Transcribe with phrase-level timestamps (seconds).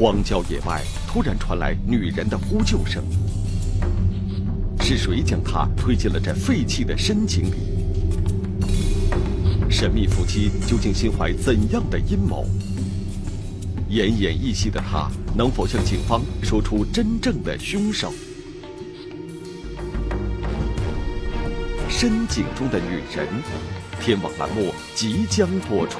[0.00, 3.04] 荒郊野外突然传来女人的呼救声，
[4.80, 7.56] 是谁将她推进了这废弃的深井里？
[9.68, 12.46] 神秘夫妻究竟心怀怎样的阴谋？
[13.90, 18.10] 奄奄一息的他能否向警方说出真正的凶手？
[21.90, 23.28] 深井中的女人，
[24.00, 25.98] 天网栏目即将播出。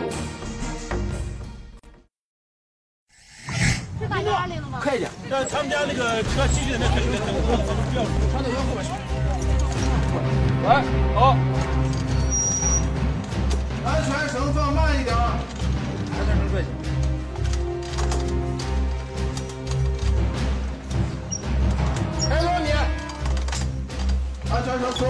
[6.16, 7.27] 个车继续在那等等等，
[7.91, 7.98] 不要
[8.30, 8.88] 穿到腰后边去。
[10.66, 10.68] 来，
[11.14, 11.37] 好。
[13.84, 15.16] 安全绳放慢一点。
[15.16, 15.27] 安
[16.27, 16.68] 全绳拽紧。
[22.29, 22.68] 还有多少米？
[24.51, 25.01] 安全绳松。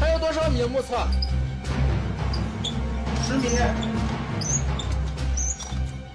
[0.00, 0.62] 还有多少米？
[0.64, 0.88] 目测。
[3.24, 3.48] 十米。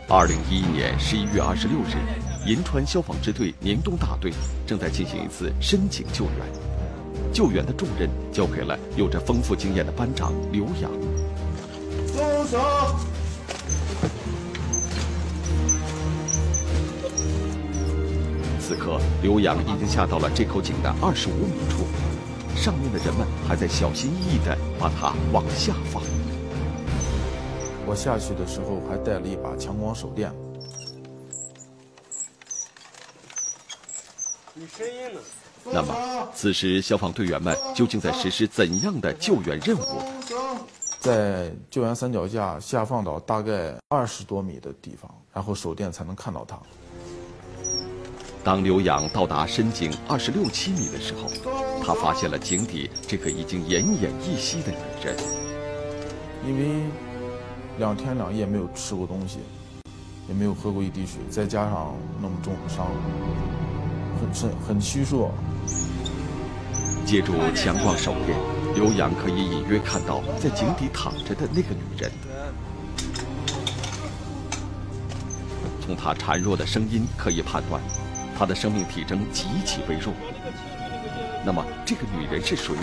[0.09, 1.97] 二零一一年十一月二十六日，
[2.47, 4.31] 银川消防支队宁东大队
[4.65, 10.89] 正在进行一次深井救援，救援的重任交给了有着丰富经验的班长刘洋。
[12.07, 12.57] 松手。
[18.61, 21.85] 此刻，刘洋已经下到了这口井的二十五米处，
[22.55, 26.01] 上面的人们还在小心翼翼地把它往下放。
[27.85, 30.31] 我下去的时候还带了一把强光手电。
[35.69, 40.01] 那么，此时消防队员们究竟在实施怎样的救援任务？
[40.99, 46.57] 在救援三脚架下放到大概二十多米的地方，然后手电才能看到它。
[48.43, 51.29] 当刘洋到达深井二十六七米的时候，
[51.83, 55.17] 他发现了井底这个已经奄奄一息的女人。
[56.45, 56.85] 因为
[57.77, 59.39] 两天两夜没有吃过东西，
[60.29, 62.87] 也没有喝过一滴水，再加上那么重的伤，
[64.17, 65.33] 很很很虚弱。
[67.05, 68.37] 借助强光手电，
[68.75, 72.11] 刘洋可以隐约看到在井底躺着的那个女人。
[75.79, 77.81] 从她孱弱的声音可以判断。
[78.37, 80.13] 她的生命体征极其微弱。
[81.45, 82.75] 那么，这个女人是谁？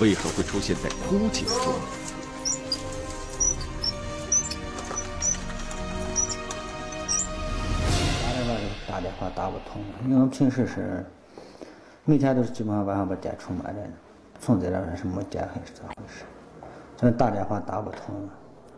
[0.00, 1.72] 为何会出现在枯井中？
[9.30, 11.04] 打不通，因为平时是
[12.04, 13.88] 每天都是基本上晚上把电充满着呢，
[14.40, 16.24] 从这来是没电还是咋回事？
[16.96, 18.28] 这打电话打不通，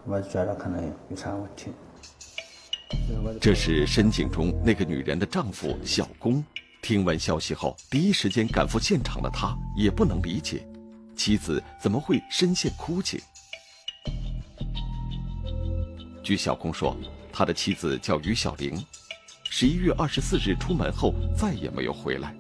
[0.05, 1.73] 我觉得可能有啥问题。
[3.41, 6.45] 这是深井中那个女人的丈夫小工。
[6.83, 10.65] 听闻消息后，第一时间赶赴现场的他，也不能理解，
[11.17, 13.21] 妻子怎么会深陷枯井。
[16.23, 16.97] 据小工说，
[17.33, 18.81] 他的妻子叫于小玲，
[19.51, 22.35] 十一月二十四日出门后再也没有回来。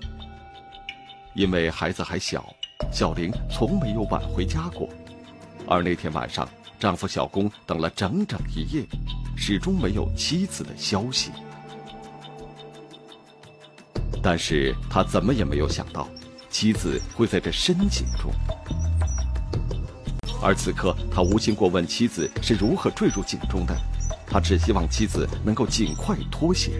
[1.35, 2.45] 因为孩子还小，
[2.93, 4.89] 小玲从没有晚回家过，
[5.67, 8.85] 而那天晚上，丈夫小工等了整整一夜。
[9.39, 11.31] 始终没有妻子的消息，
[14.23, 16.09] 但是他怎么也没有想到，
[16.49, 18.33] 妻子会在这深井中。
[20.43, 23.77] 而此刻，他无心过问妻子是如何坠入井中的，
[24.37, 26.75] 他只希望妻子能够尽快脱险。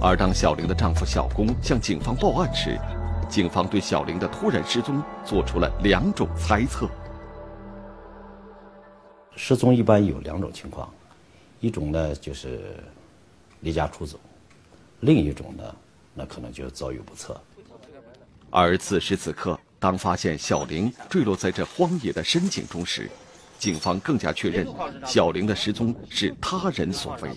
[0.00, 2.80] 而当小玲的丈夫小工向警方报案时，
[3.28, 6.88] 警方对小玲的突然失踪做出了两种猜测。
[9.36, 10.88] 失踪一般有两种情况，
[11.60, 12.74] 一种呢就是
[13.60, 14.18] 离家出走，
[15.00, 15.76] 另一种呢，
[16.14, 17.38] 那可能就遭遇不测。
[18.48, 23.10] 而此时此刻，当发现小玲坠落在这荒野的深井中时，
[23.62, 24.66] 警方更加确认
[25.06, 27.30] 小玲的失踪是他人所为。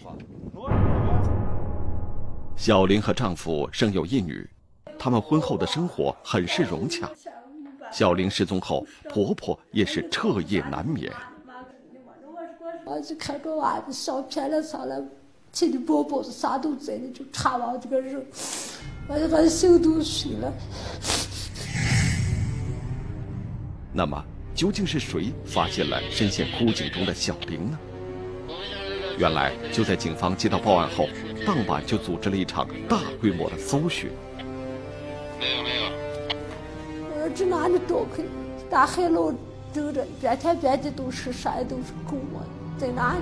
[2.55, 4.49] 小玲和丈夫生有一女，
[4.97, 7.07] 他们婚后的生活很是融洽。
[7.91, 11.13] 小玲失踪后，婆婆也是彻夜难眠。
[12.87, 13.79] 儿子看着娃
[14.47, 14.89] 了上
[16.23, 18.25] 的啥都在的，就差忘这个人，
[19.07, 20.51] 我就把心都碎了。
[23.93, 24.25] 那么，
[24.55, 27.77] 究竟是谁发现了深陷枯井中的小玲呢？
[29.17, 31.09] 原来，就在警方接到报案后，
[31.45, 34.09] 当晚就组织了一场大规模的搜寻。
[35.37, 35.83] 没有没有。
[37.21, 38.23] 儿子哪里躲开？
[38.69, 39.29] 大海捞
[39.73, 42.39] 着着，遍天遍地都是山，都是沟啊。
[42.77, 43.19] 在哪里？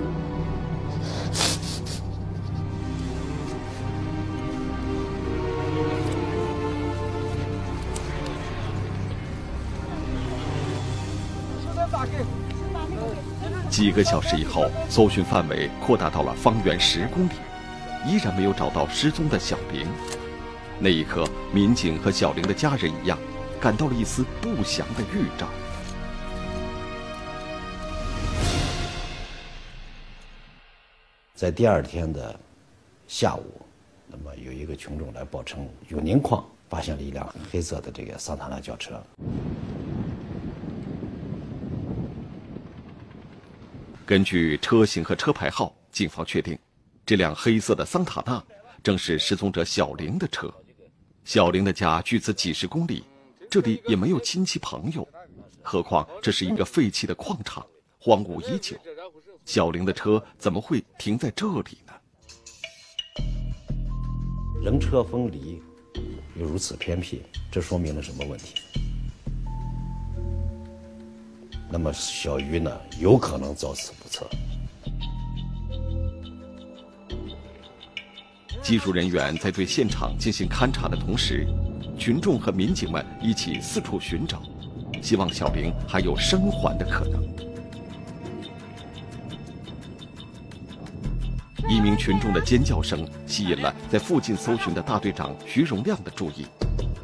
[13.74, 17.32] 几个小时以后，搜寻范围扩大到了方圆十公里。
[18.06, 19.84] 依然没有找到失踪的小玲。
[20.78, 23.18] 那一刻，民警和小玲的家人一样，
[23.60, 25.48] 感到了一丝不祥的预兆。
[31.34, 32.38] 在第二天的
[33.08, 33.60] 下午，
[34.06, 39.02] 那么有一个群众来报称，永宁矿发现了一辆黑色的这个桑塔纳轿车。
[44.06, 46.58] 根据车型和车牌号，警方确定，
[47.06, 48.44] 这辆黑色的桑塔纳
[48.82, 50.52] 正是失踪者小玲的车。
[51.24, 53.02] 小玲的家距此几十公里，
[53.50, 55.08] 这里也没有亲戚朋友，
[55.62, 57.66] 何况这是一个废弃的矿场，
[57.98, 58.76] 荒芜已久。
[59.46, 61.92] 小玲的车怎么会停在这里呢？
[64.62, 65.62] 人车分离
[66.36, 68.54] 又如此偏僻，这说明了什么问题？
[71.76, 74.24] 那么小鱼呢，有可能遭此不测。
[78.62, 81.44] 技术人员在对现场进行勘查的同时，
[81.98, 84.40] 群众和民警们一起四处寻找，
[85.02, 87.20] 希望小玲还有生还的可能。
[91.68, 96.46] 一名群众的尖叫声吸引了在附近搜寻的大队长徐荣亮的注意。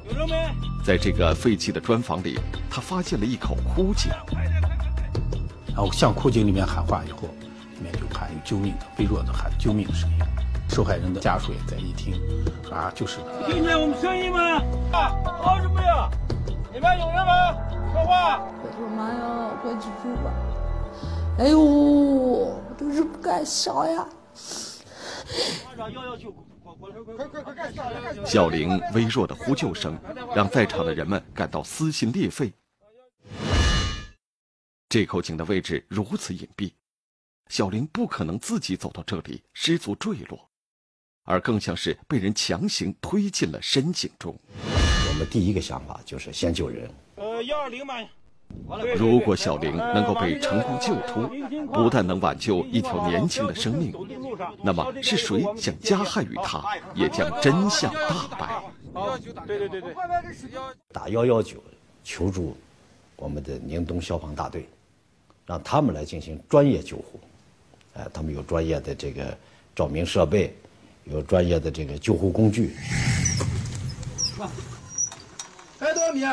[0.06, 0.36] 有人没？
[0.84, 2.38] 在这个废弃的砖房里，
[2.70, 4.12] 他发现了一口枯井。
[5.80, 10.18] 然后向枯井里面喊话以后，里面就喊有救命的，微弱的喊救命的声音。
[10.68, 12.20] 受害人的家属也在一听，
[12.70, 13.16] 啊，就是。
[13.46, 14.38] 听见我们声音吗？
[14.92, 16.10] 啊，好什么呀？
[16.74, 17.54] 里面有人吗？
[17.94, 18.42] 说话。
[18.62, 20.30] 我说妈呀，快去住吧！
[21.38, 24.06] 哎呦，真是不敢想呀。
[28.26, 29.98] 小玲微弱的呼救声，
[30.36, 32.52] 让在场的人们感到撕心裂肺。
[34.90, 36.72] 这口井的位置如此隐蔽，
[37.46, 40.50] 小玲不可能自己走到这里失足坠落，
[41.22, 44.36] 而更像是被人强行推进了深井中。
[44.64, 46.90] 我们第一个想法就是先救人。
[47.14, 48.04] 呃，幺二零吧。
[48.96, 51.20] 如果小玲能够被成功救出，
[51.72, 53.94] 不但能挽救一条年轻的生命，
[54.60, 56.64] 那么是谁想加害于她，
[56.96, 58.64] 也将真相大白。
[59.46, 59.94] 对对对对，
[60.92, 61.62] 打幺幺九
[62.02, 62.56] 求助
[63.14, 64.68] 我们的宁东消防大队，
[65.46, 67.20] 让他们来进行专业救护。
[67.94, 69.36] 哎，他们有专业的这个
[69.74, 70.54] 照明设备，
[71.04, 72.74] 有专业的这个救护工具。
[75.78, 76.24] 还有多少米？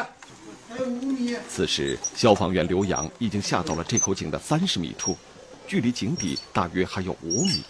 [0.69, 1.35] 还有五米。
[1.47, 5.17] 此时，消防员刘洋已经下到了这口井的三十米处，
[5.65, 7.63] 距离井底大约还有五米。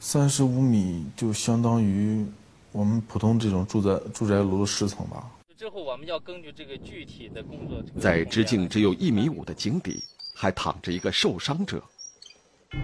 [0.00, 2.26] 三十五米就相当于
[2.72, 5.30] 我们普通这种住宅住宅楼的十层吧。
[5.56, 7.80] 之后我们要根据这个具体的工作。
[8.00, 10.02] 在直径只有一米五的井底，
[10.34, 11.82] 还躺着一个受伤者。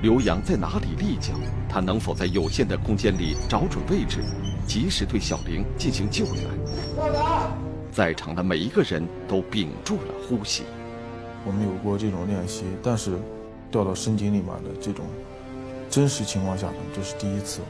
[0.03, 1.33] 刘洋在哪里立脚？
[1.69, 4.23] 他能否在有限的空间里找准位置，
[4.67, 6.45] 及时对小玲进行救援？
[7.91, 10.65] 在场的每一个人都屏住了呼吸。
[11.47, 13.19] 我们有过这种练习，但是
[13.71, 15.06] 掉到深井里面的这种
[15.89, 17.62] 真实情况下呢，这是第一次。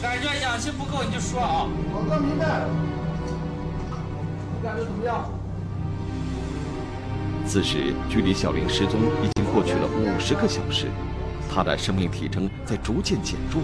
[0.00, 1.66] 感觉氧气不够你就说啊。
[1.92, 2.68] 我哥明白。
[4.54, 5.28] 你感觉怎么样？
[7.46, 10.86] 此时，距离小玲失踪已经过去了五十个小时，
[11.48, 13.62] 她的生命体征在逐渐减弱。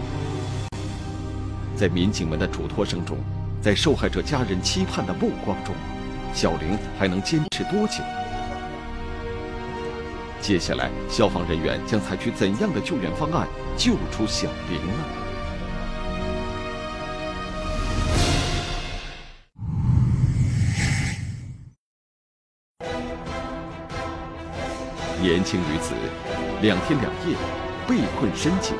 [1.77, 3.19] 在民警们的嘱托声中，
[3.61, 5.75] 在受害者家人期盼的目光中，
[6.33, 8.05] 小玲还能坚持多久？
[10.41, 15.22] 接下来，消防人员将采取怎样的救援方案救出小玲呢？
[25.23, 25.95] 年轻女子，
[26.62, 27.37] 两天两夜
[27.87, 28.75] 被困深井。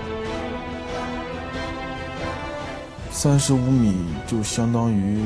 [3.12, 5.22] 三十五米就相当于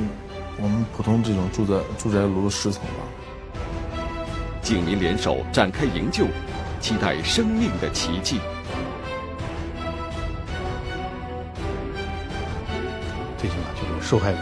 [0.58, 3.98] 我们普通这种住宅住宅楼的十层吧。
[4.60, 6.26] 警民联手展开营救，
[6.82, 8.38] 期待生命的奇迹。
[13.38, 14.40] 最起码就是受害人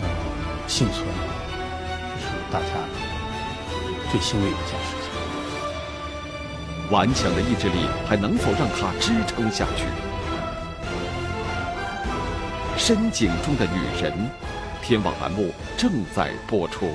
[0.00, 0.06] 呃
[0.68, 1.04] 幸存，
[2.14, 2.66] 这是大家
[4.12, 4.97] 最欣慰的一件事情。
[6.90, 9.84] 顽强的意志力还能否让他支撑下去？
[12.78, 14.12] 深井中的女人，
[14.82, 16.88] 天网栏目正在播出。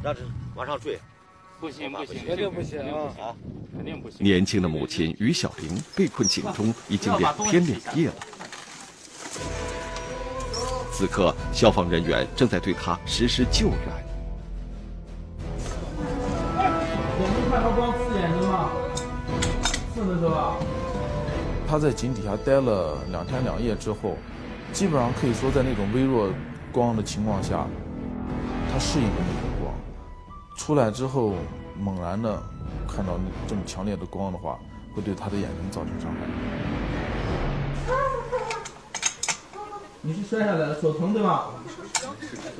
[0.00, 0.20] 让这
[0.54, 1.00] 往上坠，
[1.58, 3.34] 不行不行，绝对不行啊！
[3.74, 4.18] 肯定不行。
[4.20, 8.14] 年轻的母亲于小玲被困井中已经两天两夜了。
[10.92, 14.07] 此刻，消防人员正在对她实施救援。
[21.66, 24.16] 他在井底下待了两天两夜之后，
[24.72, 26.30] 基本上可以说在那种微弱
[26.72, 27.66] 光的情况下，
[28.72, 29.74] 他适应了那种光。
[30.56, 31.34] 出来之后，
[31.78, 32.42] 猛然的
[32.88, 34.58] 看到这么强烈的光的话，
[34.94, 36.18] 会对他的眼睛造成伤害。
[40.00, 41.50] 你是摔下来的，手疼对吧？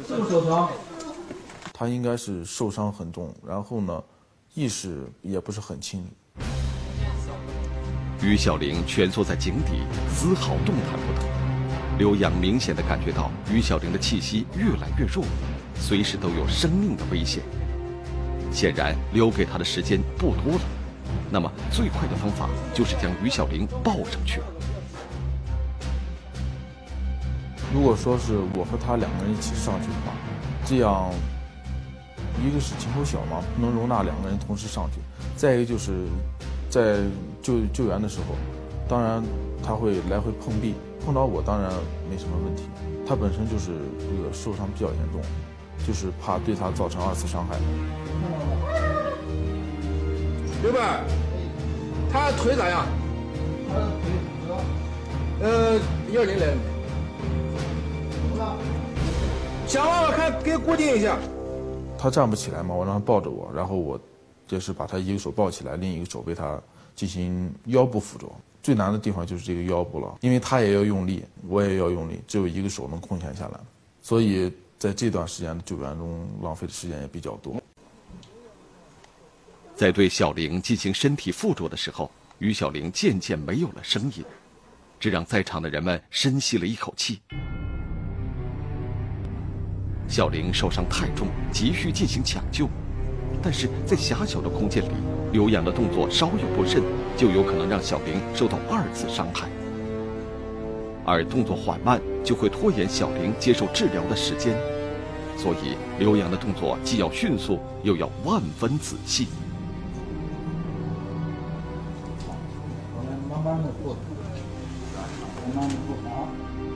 [0.07, 0.69] 是不是手疼？
[1.73, 4.03] 他应该是受伤很重，然后呢，
[4.55, 6.05] 意识也不是很清。
[8.21, 9.83] 于小玲蜷缩在井底，
[10.13, 11.29] 丝毫动弹不得。
[11.99, 15.25] 刘洋明显的感觉到于小玲的气息越来越弱，
[15.77, 17.43] 随时都有生命的危险。
[18.51, 20.61] 显然留给他的时间不多了，
[21.31, 24.41] 那么最快的方法就是将于小玲抱上去。
[27.73, 30.13] 如果说是我和他两个人一起上去的话，
[30.65, 31.13] 这样，
[32.45, 34.99] 一个是井口小嘛，不能容纳两个人同时上去；
[35.37, 36.05] 再一个就是。
[36.69, 36.99] 在
[37.43, 38.35] 救救援的时候，
[38.89, 39.23] 当然
[39.63, 41.71] 他会来回碰壁，碰到我当然
[42.11, 42.65] 没什么问题。
[43.07, 45.21] 他本身就是这个受伤比较严重，
[45.87, 47.57] 就是怕对他造成二次伤害。
[50.63, 50.79] 刘备，
[52.11, 52.87] 他腿咋样？
[53.69, 54.61] 他腿
[55.41, 55.79] 呃，
[56.13, 58.43] 幺二零来了没？
[59.67, 61.17] 想办法看给固定一下。
[61.97, 63.99] 他站不起来嘛，我让他抱着我，然后我。
[64.49, 66.61] 就是把他一个手抱起来，另一个手为他
[66.97, 68.33] 进行腰部辅助。
[68.61, 73.61] 最难的地方就是这个腰部了，因为他也要用力，我也要用力，只有一个手能空闲下来。
[74.03, 77.63] 所以在这段时间的救援中，浪费的时间也比较多。
[79.77, 84.25] 在对小玲进行身体附着的时候，于小玲渐渐没有了声音，
[84.99, 87.21] 这让在场的人们深吸了一口气。
[90.09, 92.69] 小玲受伤太重，急需进行抢救。
[93.43, 94.93] 但是在狭小的空间里，
[95.33, 96.83] 刘洋的动作稍有不慎，
[97.17, 99.49] 就有可能让小玲受到二次伤害。
[101.05, 104.55] 而动作缓慢，就会拖延小玲接受治疗的时间。
[105.37, 109.29] 所以，刘洋的动作既要迅速，又要万分仔细。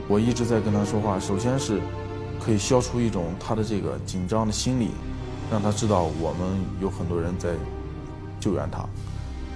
[0.07, 1.79] 我一直在跟他说话，首先是
[2.39, 4.91] 可以消除一种他的这个紧张的心理。
[5.53, 7.51] 让他知道我们有很多人在
[8.39, 8.89] 救援他，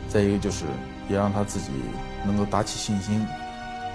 [0.07, 0.63] 再一个就是
[1.09, 1.71] 也让他自己
[2.23, 3.25] 能够打起信心，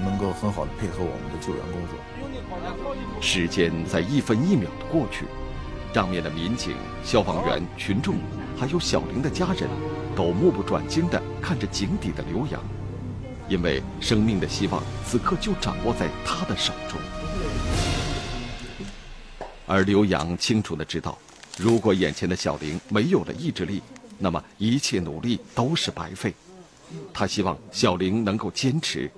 [0.01, 1.97] 能够很好的配合我们的救援工作。
[3.21, 5.27] 时间在一分一秒的过去，
[5.95, 8.17] 上面的民警、消防员、群众，
[8.59, 9.71] 还有小玲的家人，
[10.17, 12.61] 都目不转睛地看着井底的刘洋，
[13.49, 16.99] 因为生命的希望此刻就掌握在他的手中。
[19.69, 21.17] 而刘洋清楚的知道。
[21.59, 23.83] 如果眼前的小玲没有了意志力，
[24.19, 26.35] 那么一切努力都是白费。
[27.13, 29.11] 他希望小玲能够坚持，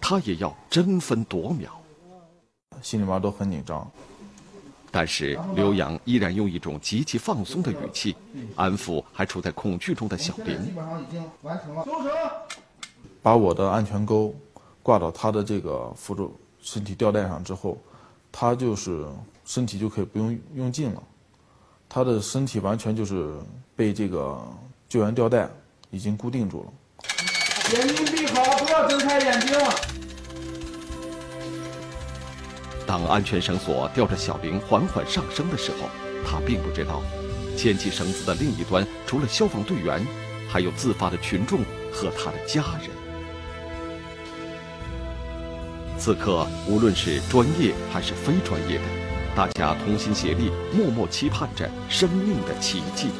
[0.00, 1.70] 他也要争分夺秒。
[2.82, 3.90] 心里面都很紧张，
[4.90, 8.14] 但是刘洋依然用一种极其放松的语气
[8.54, 10.64] 安抚还处在恐惧中的小玲。
[10.64, 11.84] 基本上已经完成了。
[13.20, 14.34] 把我的安全钩
[14.82, 17.76] 挂到他的这个辅助身体吊带上之后，
[18.30, 19.06] 他就是
[19.44, 21.02] 身体就可以不用用劲了。
[21.88, 23.32] 他的身体完全就是
[23.74, 24.38] 被这个
[24.88, 25.48] 救援吊带
[25.90, 26.72] 已经固定住了。
[27.72, 29.58] 眼睛闭好，不要睁开眼睛。
[32.86, 35.88] 当安全绳索吊着小玲缓缓上升的时候，
[36.26, 37.02] 他并不知道，
[37.56, 40.06] 牵起绳子的另一端除了消防队员，
[40.48, 41.60] 还有自发的群众
[41.92, 42.90] 和他的家人。
[45.98, 48.84] 此刻，无论是专业还是非专业的。
[49.38, 53.10] 大家同心协力，默默期盼着生命的奇迹。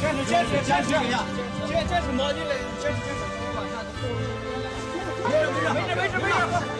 [0.00, 0.96] 坚持，坚持，坚持，
[1.68, 3.20] 坚坚持，摸进来，坚持，坚持，
[3.54, 3.92] 往下走。
[5.28, 6.24] 没事，没事，没事，没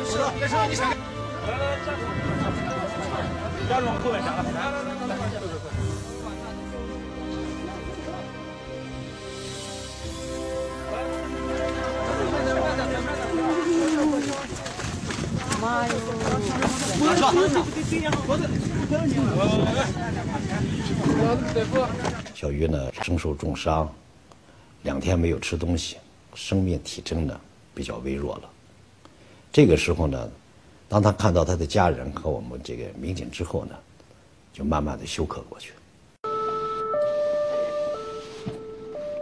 [0.09, 0.81] 事，没事，你闪。
[0.83, 0.94] 来来，站住！
[3.69, 6.45] 加入后面下来，来来来来来，快快快！
[15.61, 15.87] 妈
[22.35, 23.91] 小鱼呢，身受重伤，
[24.83, 25.97] 两天没有吃东西，
[26.35, 27.41] 生命体征呢
[27.75, 28.43] 比较微弱了。
[29.51, 30.31] 这个时候呢。
[30.95, 33.75] 当他看到他的家人和我们这个民警之后呢，
[34.53, 35.73] 就慢慢的休克过去。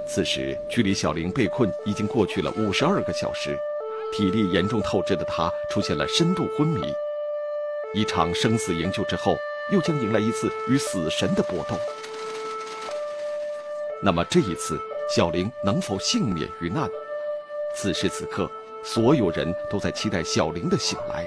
[0.06, 3.58] 此时距离小玲被困已经过去了五十二个小时，
[4.12, 6.82] 体力严重透支的她出现了深度昏迷。
[7.94, 9.34] 一场生死营救之后，
[9.72, 11.74] 又将迎来一次与死神的搏斗。
[14.02, 16.86] 那么这一次，小玲能否幸免于难？
[17.74, 18.46] 此时此刻，
[18.84, 21.26] 所有人都在期待小玲的醒来，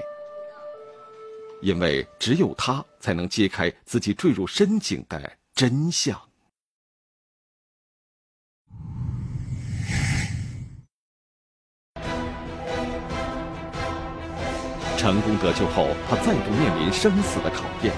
[1.66, 6.16] 因为只有他才能揭开自己坠入深井的真相。
[14.96, 17.92] 成功得救后，他再度面临生死的考验。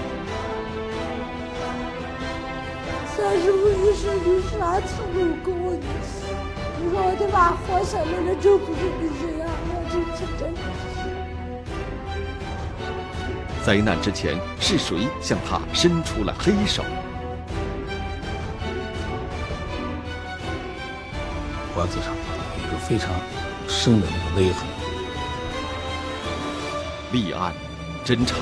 [3.15, 5.83] 三十五岁生女啥成功过的？
[6.81, 10.68] 如果我的妈活下来了，就不是你这样，我就成真。
[13.65, 16.83] 灾难之前，是谁向他伸出了黑手？
[21.73, 23.09] 脖子上有一个非常
[23.67, 24.67] 深的那个勒痕。
[27.11, 27.53] 立案、
[28.05, 28.35] 侦查、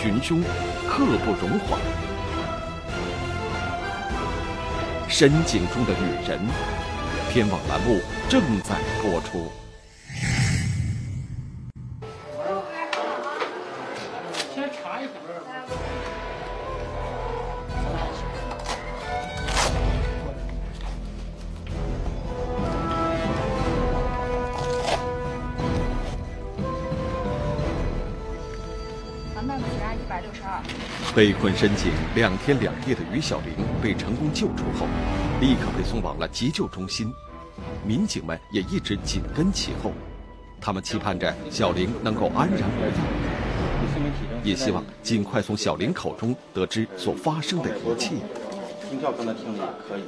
[0.00, 0.42] 寻凶，
[0.88, 1.78] 刻不容缓。
[5.08, 6.40] 深井中的女人，
[7.30, 9.63] 天网栏目正在播出。
[31.14, 34.84] 被困深井两天两夜的于小玲被成功救出后，
[35.40, 37.12] 立刻被送往了急救中心。
[37.86, 39.92] 民警们也一直紧跟其后，
[40.60, 48.16] 他们期盼着小玲能够安然无恙，也希望尽快从小玲口中得知所发生的一切。
[48.88, 50.02] 心跳可能听着可以，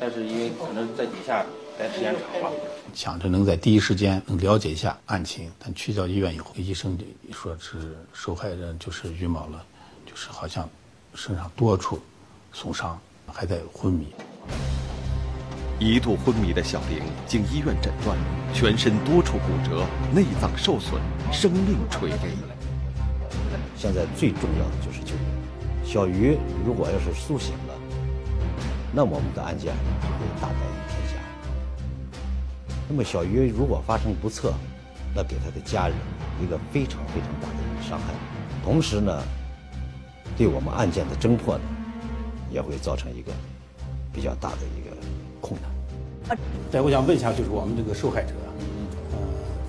[0.00, 1.44] 但是因为可能在底下
[1.78, 2.50] 待时间长了，
[2.94, 5.52] 想着能在第一时间能了解一下案情。
[5.58, 6.98] 但去到医院以后，医生
[7.30, 9.75] 说是受害人就是于某了，就
[10.18, 10.66] 是好像
[11.14, 12.00] 身上多处
[12.50, 14.14] 损伤，还在昏迷。
[15.78, 18.16] 一度昏迷的小玲经医院诊断，
[18.54, 20.98] 全身多处骨折，内脏受损，
[21.30, 22.18] 生命垂危。
[23.76, 25.84] 现在最重要的就是救援。
[25.84, 27.74] 小鱼如果要是苏醒了，
[28.94, 31.16] 那我们的案件会大白于天下。
[32.88, 34.54] 那么小鱼如果发生不测，
[35.14, 35.96] 那给他的家人
[36.42, 38.14] 一个非常非常大的一个伤害，
[38.64, 39.22] 同时呢，
[40.36, 41.64] 对我们案件的侦破呢，
[42.50, 43.32] 也会造成一个
[44.12, 44.94] 比较大的一个
[45.40, 45.70] 困难。
[46.72, 48.34] 哎我想问一下，就是我们这个受害者，
[49.12, 49.18] 呃，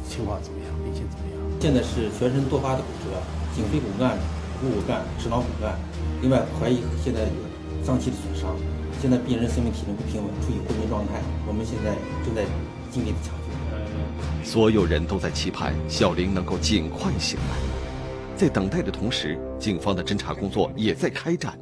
[0.09, 0.67] 情况怎么样？
[0.83, 1.37] 病情怎么样？
[1.61, 3.15] 现在是全身多发的骨折，
[3.55, 4.17] 颈椎骨干、
[4.59, 5.77] 股骨干、直脑骨干，
[6.21, 8.55] 另外怀疑现在有脏器的损伤。
[8.99, 11.21] 现在病人生命体征不平稳，处于昏迷状态。
[11.47, 12.43] 我们现在正在
[12.91, 13.47] 尽力的抢救。
[14.43, 17.76] 所有人都在期盼小玲能够尽快醒来。
[18.37, 21.59] 在等待的同时，警方的侦查工作也在开展。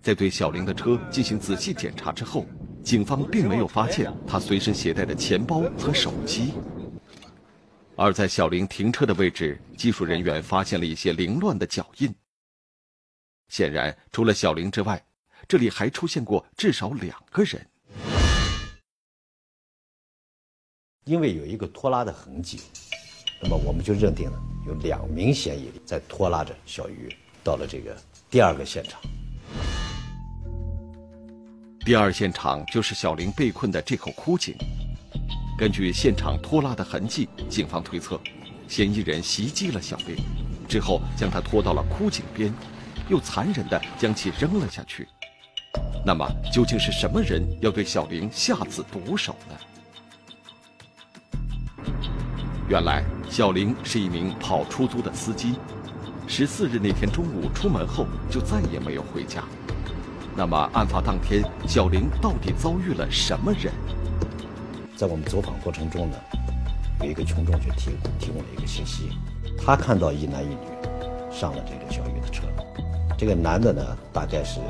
[0.00, 2.46] 在对小玲的车进行仔细检查之后，
[2.84, 6.52] 警方并没有发现她随身携带的钱包和手机。
[7.96, 12.14] 而在小玲停车的位置，技术人员发现了一些凌乱的脚印。
[13.48, 15.04] 显然，除了小玲之外，
[15.48, 17.66] 这里还出现过至少两个人。
[21.04, 22.60] 因为有一个拖拉的痕迹，
[23.48, 27.08] 那么我们就认定了有两名嫌疑人在拖拉着小鱼
[27.44, 27.96] 到了这个
[28.28, 29.00] 第二个现场。
[31.84, 34.56] 第二现场就是小玲被困的这口枯井。
[35.56, 38.20] 根据现场拖拉的痕迹，警方推测，
[38.66, 40.16] 嫌疑人袭击了小玲，
[40.68, 42.52] 之后将她拖到了枯井边，
[43.08, 45.06] 又残忍地将其扔了下去。
[46.04, 49.56] 那么，究竟是什么人要对小玲下此毒手呢？
[52.68, 55.56] 原来，小玲是一名跑出租的司机，
[56.26, 59.42] 十四日那天中午出门后就再也没有回家。
[60.34, 63.72] 那么，案发当天，小玲到底遭遇了什么人？
[64.96, 66.16] 在我们走访过程中呢，
[67.00, 69.10] 有一个群众就提提供了一个信息，
[69.58, 70.56] 他看到一男一女
[71.30, 72.44] 上了这个小鱼的车，
[73.18, 74.60] 这个男的呢大概是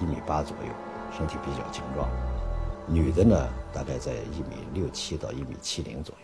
[0.00, 0.72] 一米八左右，
[1.16, 2.08] 身体比较强壮，
[2.86, 6.20] 女的呢大概在一米六七到一米七零左右。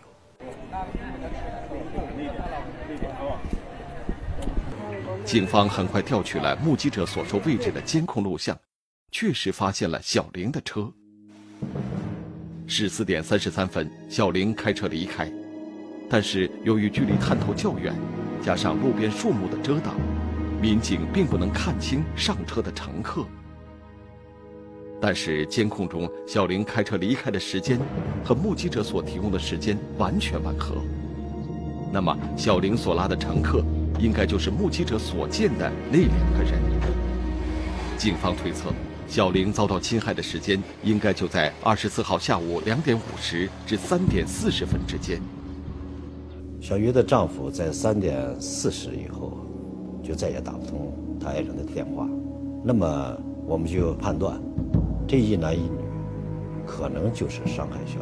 [5.26, 8.56] 警方很快调取了目击者所说位置的监控录像，
[9.10, 10.88] 确实发现了小玲的车。
[12.68, 15.28] 十四点三十三分，小玲开车离开，
[16.08, 17.92] 但是由于距离探头较远，
[18.40, 19.96] 加上路边树木的遮挡，
[20.62, 23.26] 民警并不能看清上车的乘客。
[25.00, 27.80] 但是监控中小玲开车离开的时间
[28.24, 30.76] 和目击者所提供的时间完全吻合。
[31.92, 33.64] 那么，小玲所拉的乘客
[33.98, 36.60] 应该就是目击者所见的那两个人。
[37.96, 38.70] 警方推测，
[39.08, 45.20] 小玲遭到侵害的时间应该就在二十四号下午两点五十至三点四十分之间。
[46.60, 49.38] 小鱼的丈夫在三点四十以后
[50.02, 52.08] 就再也打不通他爱人的电话，
[52.64, 54.40] 那么我们就判断，
[55.06, 55.78] 这一男一女
[56.66, 58.00] 可能就是伤害小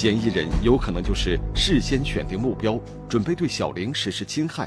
[0.00, 4.66] 嫌疑人有可能就是事先选定目标，准备对小玲实施侵害，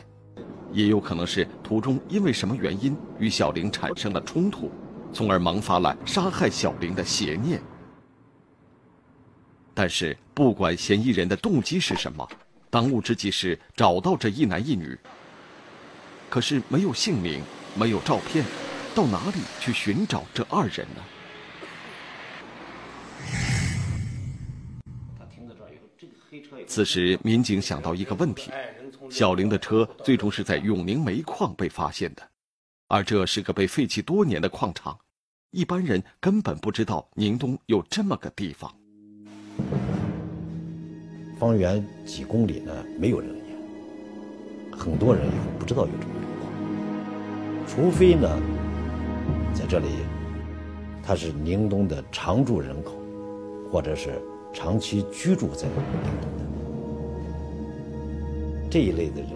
[0.72, 4.72] 也有可能是途中因为什么原因与小玲产生了冲突。
[5.12, 7.60] 从而萌发了杀害小玲的邪念。
[9.74, 12.30] 但是，不管嫌疑人的动机是什么，
[12.70, 14.96] 当务之急是找到这一男一女。
[16.30, 17.42] 可是没有姓名，
[17.74, 18.46] 没有照片，
[18.94, 21.02] 到哪里去寻找这二人呢？
[26.68, 28.52] 此时，民警想到一个问题：
[29.10, 32.24] 小玲的车最终是在永宁煤矿被发现的。
[32.88, 34.98] 而这是个被废弃多年的矿场，
[35.52, 38.72] 一般人根本不知道宁东有这么个地方。
[41.40, 46.52] 方圆几公里呢，没有人烟，很多人以后不知道有这么个矿，
[47.68, 48.30] 除非呢，
[49.54, 49.88] 在这里
[51.04, 52.96] 他是宁东的常住人口，
[53.72, 54.22] 或者是
[54.54, 55.76] 长期居住在宁
[56.22, 56.43] 东的
[58.74, 59.30] 这一类的人，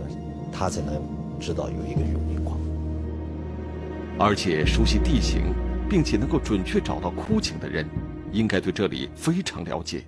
[0.52, 1.00] 他才能
[1.40, 2.58] 知道有一个永宁矿。
[4.18, 5.54] 而且熟悉地形，
[5.88, 7.86] 并且能够准确找到枯井的人，
[8.32, 10.04] 应该对这里非常了解。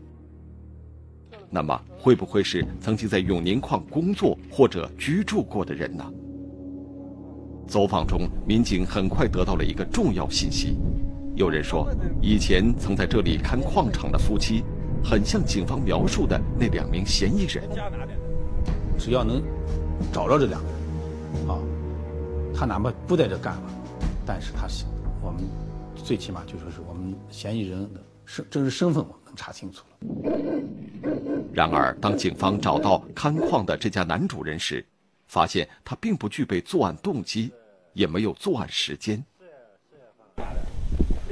[1.48, 6.04] 那么，会不会是曾经在永宁矿工作或者居住过的人呢？
[7.68, 10.76] 走访中，民警很快得到了一个重要信息：
[11.36, 11.88] 有人说，
[12.20, 14.64] 以前曾在这里看矿场的夫妻，
[15.04, 17.64] 很像警方描述的那两名嫌疑人。
[19.00, 19.42] 只要能
[20.12, 21.58] 找着这两个人，啊，
[22.54, 23.64] 他哪怕不在这干了。
[24.26, 24.86] 但是他是
[25.24, 25.44] 我们
[25.96, 29.98] 最起码就说是我们嫌疑人的身真实身份，我们能查清楚了。
[31.54, 34.86] 然而，当警方找到看矿的这家男主人时，
[35.28, 37.52] 发现他并不具备作案动机，
[37.94, 39.24] 也没有作案时间。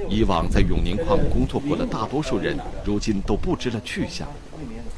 [0.10, 4.28] 以往在永宁矿工作过的大多数人，如今都不知了去向。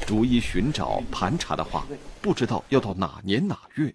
[0.06, 1.86] 逐一寻找盘查的话，
[2.20, 3.94] 不知道要到哪年哪月。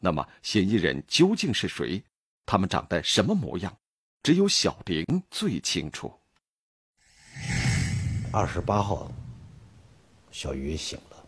[0.00, 2.02] 那么，嫌疑人究竟是谁？
[2.44, 3.76] 他们长得什么模样？
[4.22, 6.12] 只有小玲最清楚。
[8.32, 9.10] 二十八号，
[10.32, 11.24] 小鱼醒了，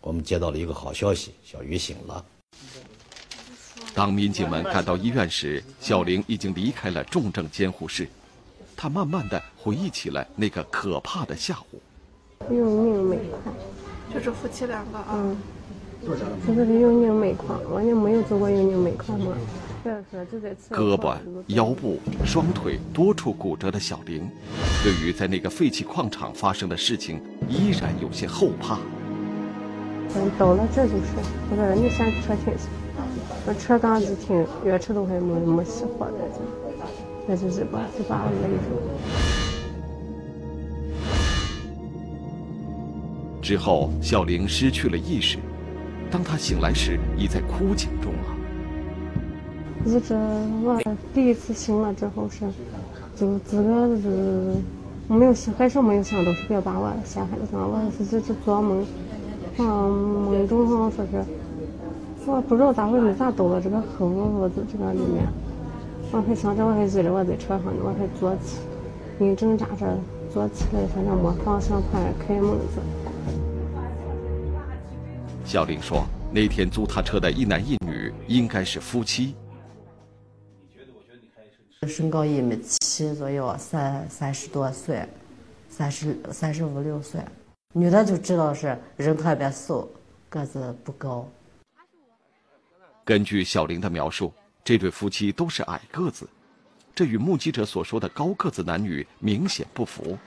[0.00, 2.24] 我们接到了一个好消息：小鱼醒了。
[3.92, 8.08] 当民警们赶到医院时，小玲已经离开了重症监护室。
[8.76, 11.82] 她慢慢的回忆起了那个可怕的下午。
[12.50, 13.54] 永宁煤矿，
[14.12, 15.36] 就是夫妻两个啊。
[16.46, 19.36] 这是永宁煤矿，我也没有做过永宁煤矿嘛。
[20.70, 21.14] 胳膊、
[21.46, 24.28] 腰部、双腿多处骨折的小玲，
[24.82, 28.78] 对于在那个废弃矿场发生的事情，依然有些后怕。
[30.16, 31.04] 嗯，到了这就是，
[31.50, 32.68] 我说你先车停下，
[33.46, 36.40] 我车刚一停，钥匙都还没没熄火在这，
[37.28, 39.45] 那就是把就把我勒住。
[43.46, 45.38] 之后，小玲失去了意识。
[46.10, 48.34] 当她醒来时，已在枯井中了。
[49.84, 50.14] 一直
[50.64, 50.82] 我
[51.14, 52.40] 第一次醒了之后是，
[53.14, 54.52] 就自个是
[55.06, 57.46] 没有想，还是没有想到是别把我陷害了。
[57.52, 58.84] 我是就做梦，
[59.58, 59.64] 嗯
[60.26, 61.24] 梦中好像说是，
[62.28, 65.24] 我不知道咋回事，咋到了这个黑屋子这个里面。
[66.10, 68.58] 我还想着我还记得我在车上呢，我还坐起，
[69.20, 69.96] 硬挣扎着
[70.34, 72.82] 坐起来，反正没方向盘，开门子。
[75.46, 76.04] 小玲说
[76.34, 79.36] ：“那天租他车的一男一女应该是夫妻。
[81.86, 85.08] 身高一米七左右，三三十多岁，
[85.68, 87.20] 三十三十五六岁。
[87.72, 89.88] 女的就知道是人特别瘦，
[90.28, 91.30] 个子不高。
[93.04, 96.28] 根据小玲的描述，这对夫妻都是矮个子，
[96.92, 100.18] 这与目击者所说的高个子男女明显不符。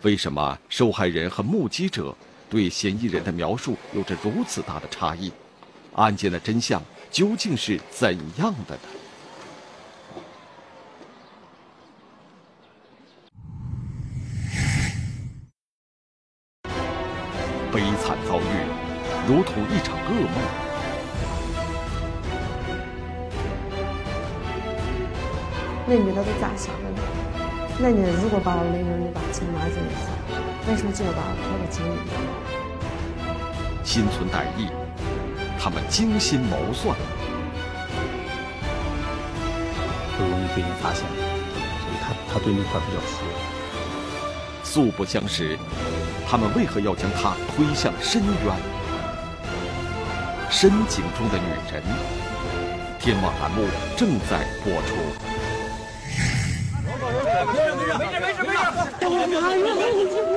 [0.00, 2.16] 为什么受害人和目击者？”
[2.52, 5.32] 对嫌疑人的描述有着如此大的差异，
[5.94, 8.80] 案件的真相究竟是怎样的呢？
[17.72, 18.42] 悲惨遭遇，
[19.26, 20.36] 如同一场噩梦。
[25.86, 26.98] 那女的都咋想的呢？
[27.80, 30.21] 那你如果把我那个，你把钱拿走以后，
[30.68, 32.10] 为什么就要把我拖到监狱里？
[33.84, 34.70] 心存歹意，
[35.58, 36.96] 他们精心谋算，
[40.16, 43.18] 不容易被人发现，所以他他对那块比较熟。
[44.62, 45.58] 素不相识，
[46.28, 48.56] 他们为何要将他推向深渊？
[50.48, 51.82] 深井中的女人，
[53.00, 54.94] 天网栏目正在播出。
[56.84, 60.31] 没事没事没事没事没事。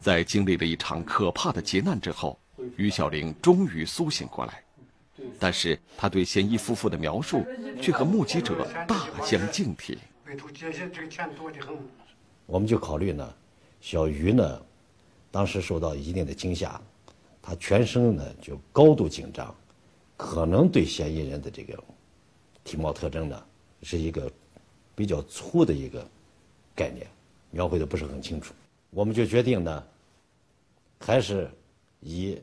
[0.00, 2.38] 在经历了一场可怕的劫难之后，
[2.76, 4.62] 于小玲终于苏醒过来。
[5.38, 7.44] 但是她对嫌疑夫妇的描述
[7.80, 9.98] 却和目击者大相径庭。
[12.46, 13.34] 我们就考虑呢，
[13.80, 14.60] 小于呢，
[15.30, 16.80] 当时受到一定的惊吓，
[17.42, 19.54] 他全身呢就高度紧张，
[20.16, 21.74] 可能对嫌疑人的这个
[22.64, 23.42] 体貌特征呢
[23.82, 24.30] 是一个
[24.94, 26.06] 比较粗的一个
[26.74, 27.06] 概念，
[27.50, 28.54] 描绘的不是很清楚。
[28.90, 29.84] 我们就决定呢，
[30.98, 31.50] 还是
[32.00, 32.40] 以。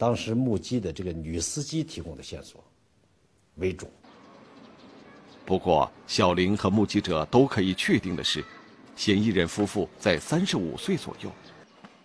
[0.00, 2.62] 当时目击的这个女司机提供的线索
[3.56, 3.90] 为主。
[5.44, 8.44] 不过，小玲和目击者都可以确定的是，
[8.94, 11.28] 嫌疑人夫妇在三十五岁左右。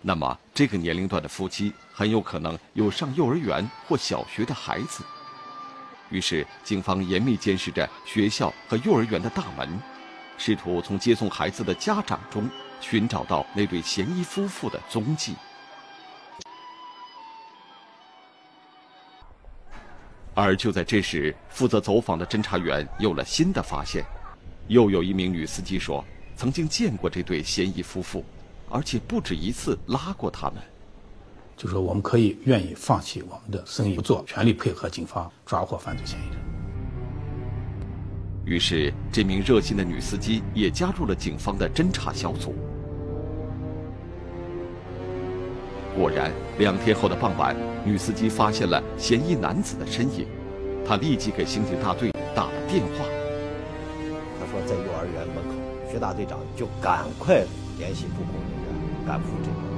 [0.02, 5.04] 那么，这个年龄段的夫妻很有可能有上幼儿园或小学的孩子。
[6.10, 9.80] 于是，警方严密监视着学校和幼儿园的大门，
[10.38, 15.36] 试图从接送孩子的家长中寻找到那对嫌疑夫妇的踪迹。
[20.36, 24.04] 而就在这时，负责走访的侦查员有了新的发现，
[24.68, 26.04] 又有一名女司机说，
[26.36, 28.26] 曾经见过这对嫌疑夫妇，
[28.70, 30.73] 而且不止一次拉过他们。
[31.64, 36.38] 就说我们可以愿意放弃我们的生意不做，全力配合警方抓获犯罪嫌疑人。
[38.44, 42.54] 于是，这名热心的女司机也加入了警方的侦查小组。
[45.98, 50.28] 果然，两天后的傍晚，女司机发现了嫌疑男子的身影，
[50.86, 53.06] 她立即给刑警大队打了电话。
[54.38, 55.54] 她说在幼儿园门口，
[55.90, 57.36] 薛大队长就赶快
[57.80, 59.73] 联系布控人员赶赴这个。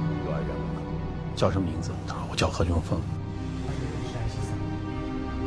[1.36, 1.92] 叫什么名字？
[2.08, 2.98] 他说我叫何俊峰。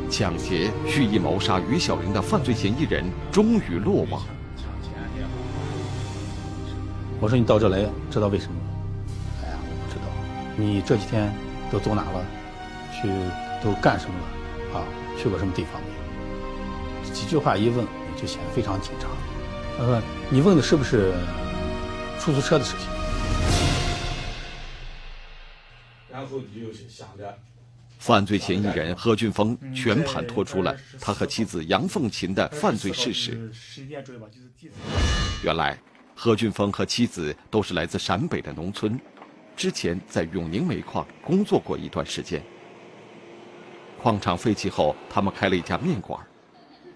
[0.08, 4.22] 抢劫、蓄意谋杀于小玲的犯罪嫌疑人终于落网。
[7.20, 8.60] 我说你到这来，知道为什么吗？
[9.44, 10.06] 哎呀，我不知道？
[10.56, 11.32] 你这几天
[11.70, 12.24] 都走哪了？
[12.92, 13.08] 去
[13.62, 14.78] 都干什么了？
[14.78, 14.84] 啊，
[15.18, 15.88] 去过什么地方没
[17.08, 17.14] 有？
[17.14, 17.84] 几句话一问，
[18.16, 19.10] 就显得非常紧张。
[19.78, 20.00] 他说
[20.30, 21.12] ：“你问的是不是
[22.18, 22.88] 出租车的事情？”
[27.98, 33.52] 犯罪嫌疑人何俊峰全盘托出了他和妻子杨凤琴的犯罪事实。
[35.44, 35.78] 原来，
[36.14, 38.98] 何俊峰和妻子都是来自陕北的农村。
[39.54, 42.42] 之前在永宁煤矿工作过一段时间，
[44.00, 46.18] 矿场废弃后，他们开了一家面馆，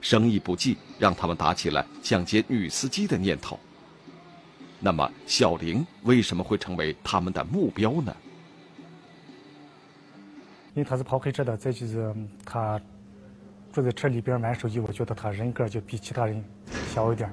[0.01, 3.61] 生意不济，让他们打起了抢劫女司机的念头。
[4.81, 8.17] 那么，小玲为什么会成为他们的目标呢？
[10.75, 12.81] 因为他是跑黑车的，再就是他
[13.73, 16.45] 坐在车里边玩手机，我觉得他人格就比其他人
[16.89, 17.31] 小一点。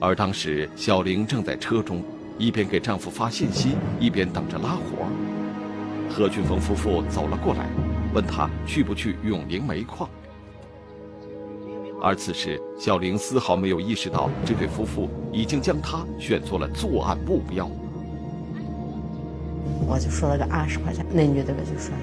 [0.00, 2.02] 而当时，小玲正在车中。
[2.38, 5.08] 一边给丈夫发信息，一边等着拉活。
[6.10, 7.66] 何俊峰夫妇走了过来，
[8.12, 10.06] 问他去不去永宁煤矿。
[12.02, 17.70] 而此时，小玲丝毫没有意识到这对夫妇已经将她选作了作案目标。
[19.86, 21.94] 我就说了个二十块钱，那女的个就说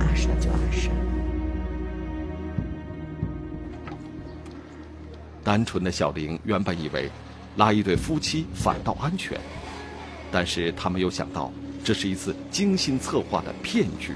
[0.00, 0.88] 二十就二十。
[5.44, 7.10] 单纯的小玲原本以为，
[7.56, 9.38] 拉一对夫妻反倒安全。
[10.30, 11.50] 但是她没有想到，
[11.82, 14.12] 这是一次精心策划的骗局。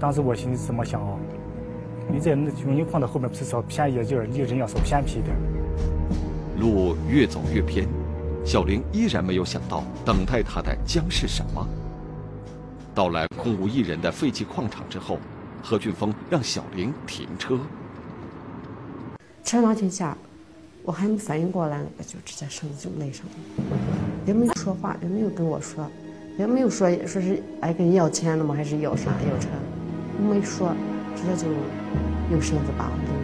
[0.00, 1.18] 当时我心里怎么想啊？
[2.10, 5.34] 你在那永宁矿的后面不是稍偏一点，离人要稍偏僻一点。
[6.58, 7.86] 路越走越偏，
[8.44, 11.66] 小玲依然没有想到，等待她的将是什么。
[12.94, 15.18] 到了空无一人的废弃矿场之后，
[15.62, 17.58] 何俊峰让小玲停车。
[19.42, 20.16] 车刚停下。
[20.86, 23.32] 我还没反应过来，我就直接身子就勒上了，
[24.26, 25.90] 也没有说话，也没有跟我说，
[26.38, 28.54] 也没有说说是哎跟要钱了吗？
[28.54, 29.48] 还是要啥要车？
[30.22, 30.74] 没说，
[31.16, 31.50] 直接就
[32.30, 33.23] 用绳子把我们勒住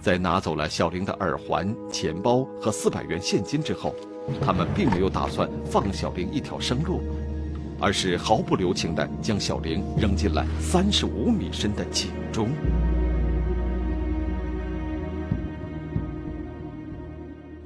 [0.00, 3.94] 在拿走了小玲的耳环、钱包和四百元现金之后，
[4.40, 7.00] 他们并没有打算放小玲一条生路，
[7.80, 12.48] 而是毫不留情地将小玲扔进了三十五米深的井中。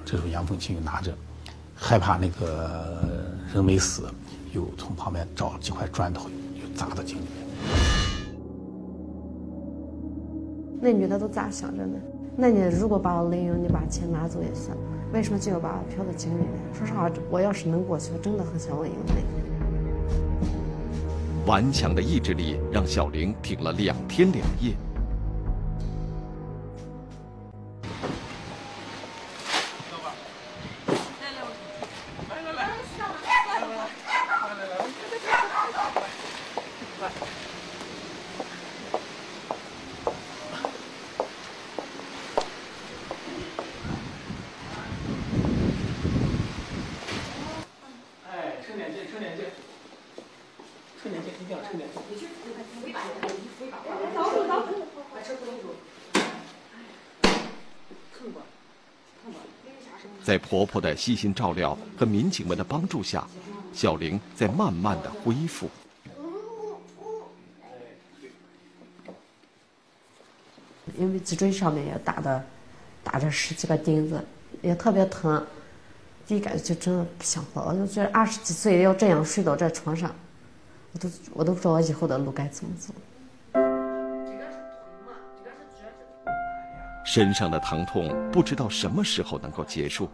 [0.04, 1.14] 这时候杨凤琴又拿着，
[1.74, 4.08] 害怕那个人没死，
[4.52, 7.30] 又从旁边找了几块砖头，又砸到井里面。
[10.80, 11.98] 那女的都咋想着呢？
[12.34, 14.76] 那你如果把我勒晕，你把钱拿走也算，
[15.12, 16.48] 为什么就要把我漂到井里面？
[16.74, 19.06] 说实话，我要是能过去，我真的很想问一问。
[21.46, 24.74] 顽强的意志力让小玲挺了两天两夜。
[48.30, 49.44] 哎，撑点劲，撑点劲，
[51.02, 52.00] 撑点劲，一定要撑点劲。
[60.24, 60.38] 在
[60.72, 63.26] 婆婆的悉心照料和民警们的帮助下，
[63.74, 65.68] 小玲在慢慢的恢复。
[70.96, 72.42] 因为脊椎上面也打的
[73.04, 74.24] 打着十几个钉子，
[74.62, 75.46] 也特别疼。
[76.26, 80.10] 第一感觉就真的不想活，我就觉得二十几岁要这样睡到这床上，
[80.94, 82.94] 我都我都不知道我以后的路该怎么走。
[87.04, 90.08] 身上的疼痛不知道什么时候能够结束，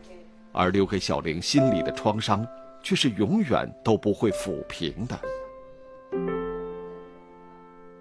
[0.53, 2.47] 而留给小玲心里的创伤，
[2.83, 5.19] 却是永远都不会抚平的。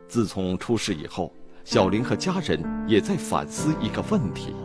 [0.08, 1.32] 自从出事以后，
[1.66, 4.56] 小玲和家人也在反思一个问题。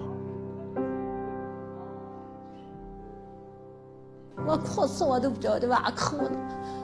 [4.47, 6.37] 我哭死我都不晓得哇哭呢，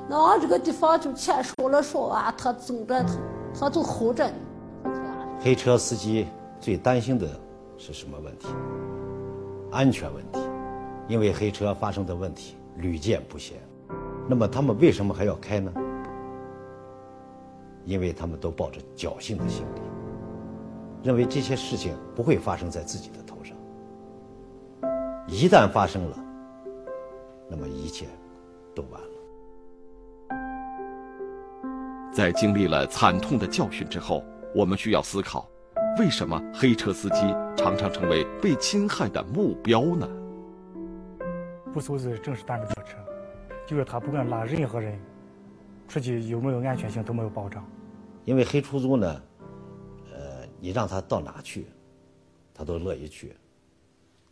[0.09, 3.11] 那这个地方就前说了说啊，他走着他
[3.59, 4.35] 他就吼着呢。
[5.41, 6.27] 黑车司机
[6.61, 7.29] 最担心的
[7.77, 8.49] 是什么问题？
[9.71, 10.41] 安全问题，
[11.09, 13.57] 因为黑车发生的问题屡见不鲜。
[14.29, 15.73] 那么他们为什么还要开呢？
[17.85, 19.81] 因为他们都抱着侥幸的心理，
[21.03, 23.57] 认为这些事情不会发生在自己的头上。
[25.27, 26.19] 一旦发生了，
[27.49, 28.05] 那么一切
[28.75, 29.09] 都完了。
[32.13, 34.23] 在经历了惨痛的教训之后，
[34.55, 35.49] 我们需要思考，
[35.99, 40.07] 为什么黑车司机常常成为被侵害的目标呢？
[41.73, 42.97] 不搜是正是咱们这车，
[43.67, 44.99] 就是他不管拉任何人
[45.87, 47.65] 出去有没有安全性都没有保障。
[48.25, 49.23] 因为黑出租呢，
[50.13, 51.67] 呃，你让他到哪去，
[52.53, 53.37] 他都乐意去。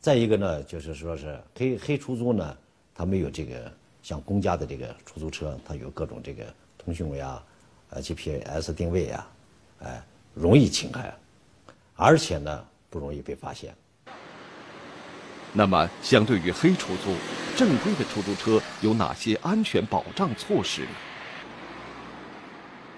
[0.00, 2.56] 再一个呢，就是说是黑黑出租呢，
[2.94, 3.72] 他没有这个
[4.02, 6.44] 像公家的这个出租车，它有各种这个
[6.78, 7.42] 通讯呀、
[7.90, 9.26] 呃 GPS 定位呀，
[9.80, 10.02] 哎，
[10.34, 11.14] 容易侵害，
[11.94, 13.74] 而且呢不容易被发现。
[15.58, 17.14] 那么，相对于黑出租，
[17.56, 20.88] 正规的出租车有哪些安全保障措施呢？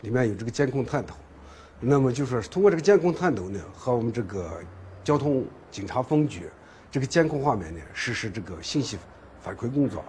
[0.01, 1.14] 里面有这个监控探头，
[1.79, 4.61] 那么就是说通过这个监控探头呢，和我们这个
[5.05, 6.51] 交通警察分局
[6.90, 8.99] 这个监控画面呢，实施这个信息
[9.40, 10.05] 反馈工作。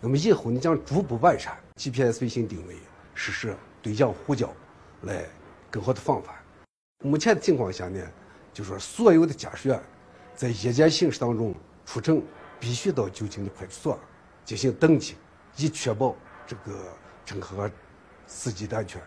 [0.00, 2.74] 那么以后呢，将逐步完善 GPS 卫星定位，
[3.14, 4.52] 实施对讲呼叫，
[5.02, 5.24] 来
[5.70, 6.34] 更好的防范。
[7.04, 8.00] 目前的情况下呢，
[8.52, 9.80] 就是说所有的驾驶员
[10.34, 11.54] 在夜间行驶当中
[11.86, 12.20] 出城，
[12.60, 13.98] 必须到就近的派出所
[14.44, 15.14] 进行登记，
[15.56, 16.72] 以确保这个
[17.24, 17.70] 乘客
[18.26, 19.00] 司机的安全。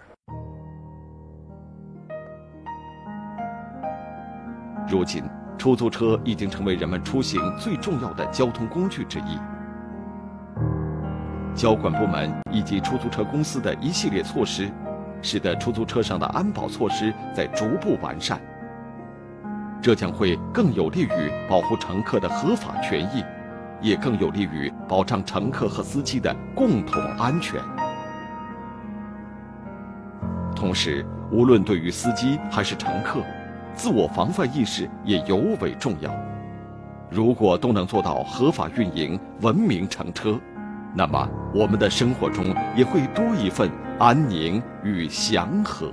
[4.88, 5.24] 如今，
[5.58, 9.38] 出租车已经成为人们出行最重要的交通工具之一。
[11.54, 14.72] 交管部门以及出租车公司的一系列措施，
[15.22, 18.42] 使得出租车上的安保措施在逐步完善。
[19.82, 23.24] 这将会更有利于保护乘客的合法权益，
[23.82, 27.62] 也更有利于保障乘客和司机的共同安全。
[30.56, 33.22] 同时，无论对于司机还是乘客，
[33.74, 36.12] 自我防范意识也尤为重要。
[37.10, 40.38] 如果都能做到合法运营、文明乘车，
[40.94, 45.90] 那么我们的生活中也会多一份安宁与祥和。